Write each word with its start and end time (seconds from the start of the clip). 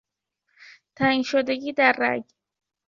تنگ 0.95 1.23
شدگی 1.25 1.73
در 1.73 1.95
رگ 1.99 2.23